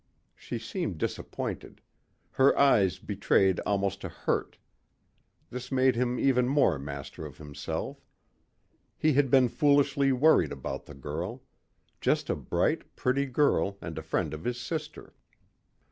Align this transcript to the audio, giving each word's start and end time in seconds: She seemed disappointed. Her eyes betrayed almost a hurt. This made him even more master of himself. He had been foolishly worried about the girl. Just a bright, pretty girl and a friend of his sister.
She 0.35 0.57
seemed 0.57 0.97
disappointed. 0.97 1.79
Her 2.31 2.57
eyes 2.57 2.97
betrayed 2.97 3.59
almost 3.67 4.03
a 4.03 4.09
hurt. 4.09 4.57
This 5.51 5.71
made 5.71 5.95
him 5.95 6.17
even 6.17 6.47
more 6.47 6.79
master 6.79 7.23
of 7.23 7.37
himself. 7.37 8.03
He 8.97 9.13
had 9.13 9.29
been 9.29 9.47
foolishly 9.47 10.11
worried 10.11 10.51
about 10.51 10.87
the 10.87 10.95
girl. 10.95 11.43
Just 11.99 12.31
a 12.31 12.35
bright, 12.35 12.95
pretty 12.95 13.27
girl 13.27 13.77
and 13.79 13.95
a 13.95 14.01
friend 14.01 14.33
of 14.33 14.43
his 14.43 14.59
sister. 14.59 15.13